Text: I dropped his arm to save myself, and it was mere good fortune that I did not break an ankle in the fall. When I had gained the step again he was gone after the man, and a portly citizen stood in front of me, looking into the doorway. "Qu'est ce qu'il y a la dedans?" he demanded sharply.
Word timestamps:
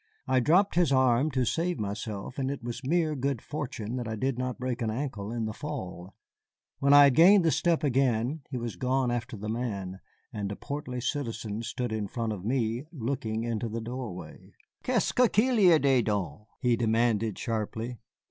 I 0.25 0.39
dropped 0.39 0.73
his 0.73 0.91
arm 0.91 1.29
to 1.29 1.45
save 1.45 1.77
myself, 1.77 2.39
and 2.39 2.49
it 2.49 2.63
was 2.63 2.83
mere 2.83 3.13
good 3.15 3.39
fortune 3.39 3.97
that 3.97 4.07
I 4.07 4.15
did 4.15 4.35
not 4.39 4.57
break 4.57 4.81
an 4.81 4.89
ankle 4.89 5.31
in 5.31 5.45
the 5.45 5.53
fall. 5.53 6.15
When 6.79 6.91
I 6.91 7.03
had 7.03 7.13
gained 7.13 7.45
the 7.45 7.51
step 7.51 7.83
again 7.83 8.41
he 8.49 8.57
was 8.57 8.77
gone 8.77 9.11
after 9.11 9.37
the 9.37 9.47
man, 9.47 9.99
and 10.33 10.51
a 10.51 10.55
portly 10.55 11.01
citizen 11.01 11.61
stood 11.61 11.91
in 11.91 12.07
front 12.07 12.33
of 12.33 12.43
me, 12.43 12.87
looking 12.91 13.43
into 13.43 13.69
the 13.69 13.79
doorway. 13.79 14.53
"Qu'est 14.83 15.03
ce 15.05 15.11
qu'il 15.27 15.57
y 15.59 15.65
a 15.69 15.73
la 15.73 15.77
dedans?" 15.77 16.47
he 16.61 16.75
demanded 16.75 17.37
sharply. 17.37 17.99